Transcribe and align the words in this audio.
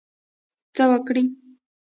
څه 0.75 0.83
وکړی. 0.91 1.23